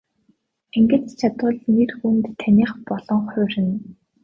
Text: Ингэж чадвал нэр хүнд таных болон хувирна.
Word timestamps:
Ингэж 0.77 1.05
чадвал 1.19 1.55
нэр 1.75 1.91
хүнд 1.97 2.25
таных 2.41 2.71
болон 2.87 3.21
хувирна. 3.31 3.75